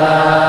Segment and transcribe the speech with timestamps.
[0.00, 0.39] buta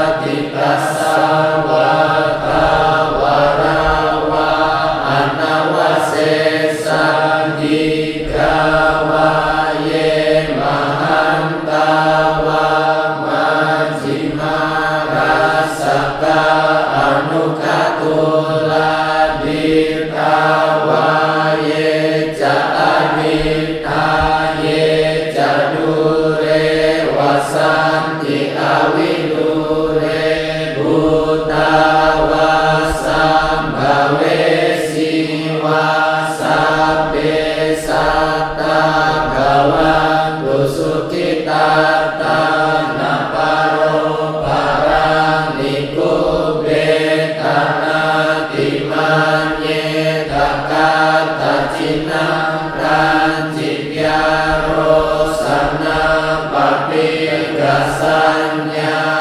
[57.12, 59.21] papigasannya